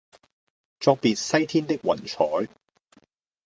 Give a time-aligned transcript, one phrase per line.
[0.79, 2.51] 作別西天的雲彩